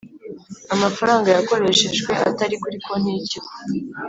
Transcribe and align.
nta 0.65 0.75
mafaranga 0.83 1.27
yakoreshejwe 1.31 2.11
atari 2.29 2.55
kuri 2.61 2.77
konti 2.85 3.09
yikigo 3.15 3.51